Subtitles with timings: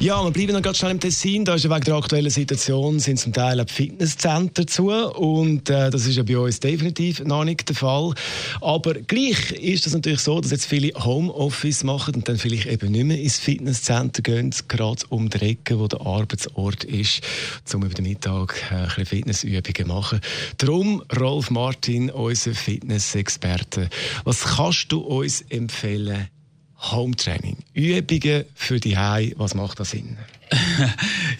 [0.00, 1.44] ja, wir bleiben noch ganz schnell im Tessin.
[1.44, 5.90] Da ist ja wegen der aktuellen Situation sind zum Teil auch Fitnesscenter zu und äh,
[5.90, 8.14] das ist ja bei uns definitiv noch nicht der Fall.
[8.60, 12.92] Aber gleich ist das natürlich so, dass jetzt viele Homeoffice machen und dann vielleicht eben
[12.92, 17.20] nicht mehr ins Fitnesscenter gehen, gerade um die Ecke, wo der Arbeitsort ist,
[17.74, 20.20] um über den Mittag äh, ein bisschen Fitnessübungen machen.
[20.58, 23.90] Darum, Rolf Martin, unser Fitnessexperte,
[24.22, 26.28] was kannst du uns empfehlen?
[26.80, 27.56] Home Training.
[27.74, 30.16] Übungen für die Hause, was macht das Sinn?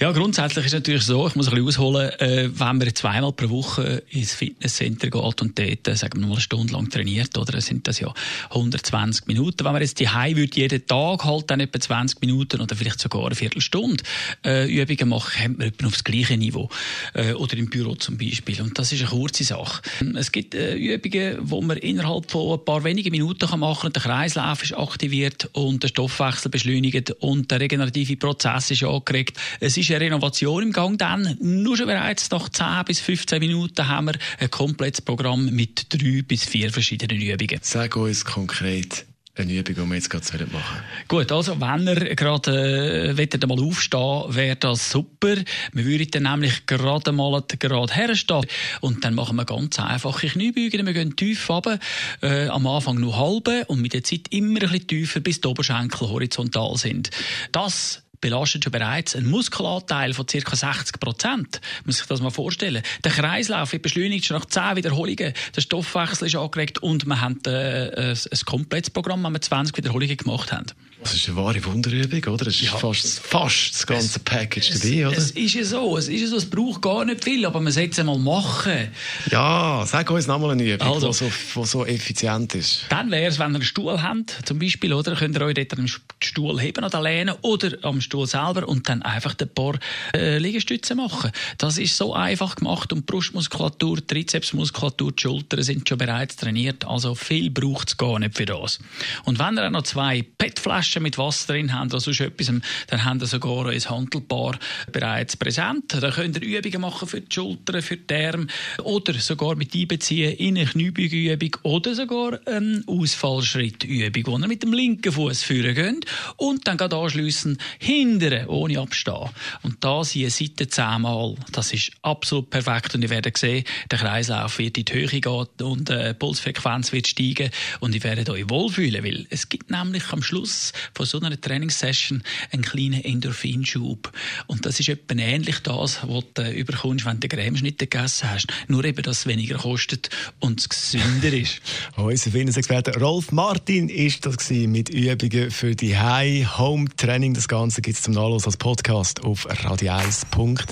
[0.01, 3.33] Ja, grundsätzlich ist es natürlich so, ich muss ein bisschen ausholen, äh, wenn man zweimal
[3.33, 7.37] pro Woche ins Fitnesscenter geht und dort, äh, sagen wir mal, eine Stunde lang trainiert,
[7.37, 8.13] oder, sind das ja
[8.51, 9.65] 120 Minuten.
[9.65, 13.01] Wenn man jetzt die Hause würde jeden Tag halt dann etwa 20 Minuten oder vielleicht
[13.01, 14.03] sogar eine Viertelstunde
[14.45, 16.69] äh, Übungen machen, kommt man etwa aufs gleiche Niveau.
[17.15, 18.61] Äh, oder im Büro zum Beispiel.
[18.63, 19.83] Und das ist eine kurze Sache.
[20.15, 23.97] Es gibt äh, Übungen, wo man innerhalb von ein paar wenigen Minuten kann machen und
[23.97, 29.28] der Kreislauf ist aktiviert und der Stoffwechsel beschleunigt und der regenerative Prozess ist angeregt.
[29.61, 31.37] Es ist eine Renovation im Gang dann.
[31.41, 36.23] Nur schon bereits nach 10 bis 15 Minuten haben wir ein komplettes Programm mit drei
[36.23, 37.59] bis vier verschiedenen Übungen.
[37.63, 39.07] Sag uns konkret,
[39.39, 44.25] eine Übung, die wir jetzt gerade machen Gut, also wenn ihr gerade äh, mal aufstehen
[44.29, 45.37] wäre das super.
[45.73, 48.47] Wir würden dann nämlich gerade mal gerade herstehen
[48.81, 50.87] und dann machen wir ganz einfache Kniebeugen.
[50.87, 51.79] Wir gehen tief runter,
[52.23, 55.49] äh, am Anfang nur halbe und mit der Zeit immer ein bisschen tiefer, bis die
[55.49, 57.11] Oberschenkel horizontal sind.
[57.53, 60.57] Das belastet schon bereits einen Muskelanteil von ca.
[60.57, 61.61] 60 Prozent.
[61.85, 62.83] Muss sich das mal vorstellen.
[63.05, 65.33] Der Kreislauf wird beschleunigt schon nach 10 Wiederholungen.
[65.57, 69.77] Der Stoffwechsel ist angeregt und wir haben äh, ein, ein komplettes Programm, wenn wir 20
[69.77, 70.67] Wiederholungen gemacht haben.
[71.01, 72.49] Das ist eine wahre Wunderübung, oder?
[72.49, 72.77] Es ist ja.
[72.77, 75.17] fast, fast das ganze es, Package es, dabei, oder?
[75.17, 77.73] Es ist ja so, es ist ja so, es braucht gar nicht viel, aber man
[77.73, 78.89] sollte es einmal machen.
[79.31, 82.87] Ja, sag uns nochmal eine Übung, also, die so, so effizient ist.
[82.89, 85.15] Dann wäre es, wenn ihr einen Stuhl habt, zum Beispiel, oder?
[85.15, 85.87] Könnt ihr euch dort am
[86.27, 89.79] Stuhl heben oder lehnen oder am Stuhl selber und dann einfach ein paar
[90.15, 91.31] äh, Liegestütze machen.
[91.59, 97.15] Das ist so einfach gemacht und Brustmuskulatur, Trizepsmuskulatur, die Schultern sind schon bereits trainiert, also
[97.15, 98.79] viel braucht es gar nicht für das.
[99.25, 102.53] Und wenn ihr auch noch zwei PET-Flaschen Flaschen mit Wasser drin haben oder sonst etwas,
[102.87, 104.59] dann haben ihr sogar ein Handelpaar
[104.93, 105.85] bereits präsent.
[105.89, 108.47] Da könnt ihr Übungen machen für die Schultern, für die Arme
[108.83, 114.73] oder sogar mit einbeziehen in eine Kniebeugeübung oder sogar eine Ausfallschrittübung, wo ihr mit dem
[114.73, 119.31] linken Fuß führen könnt und dann geht anschliessen hindern, ohne abstehen.
[119.63, 121.35] Und da sind Seite zehnmal.
[121.53, 125.47] Das ist absolut perfekt und ihr werdet sehen, der Kreislauf wird in die Höhe gehen
[125.63, 130.23] und die Pulsfrequenz wird steigen und ihr werdet euch wohlfühlen, weil es gibt nämlich am
[130.23, 134.13] Schluss von so einer Trainingssession einen kleinen Endorphinschub.
[134.47, 138.47] Und das ist etwa ähnlich das, was du überkommst, wenn du Cremeschnitte gegessen hast.
[138.69, 141.61] Nur eben, dass es weniger kostet und es gesünder ist.
[141.99, 147.35] Unser Fitnessexperte Rolf Martin ist das mit Übungen für die High Home Training.
[147.35, 150.65] Das Ganze gibt es zum Nachlass als Podcast auf radio1.ch.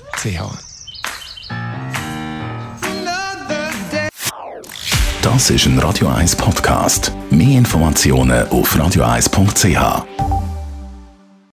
[5.20, 7.12] Das ist ein Radio 1 Podcast.
[7.31, 10.25] Mehr Informationen auf radio1.ch.